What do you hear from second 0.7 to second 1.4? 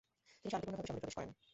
শহরে প্রবেশ করেন।